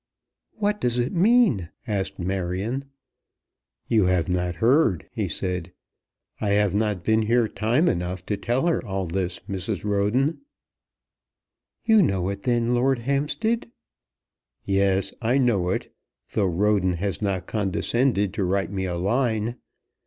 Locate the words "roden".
9.83-10.39, 16.47-16.93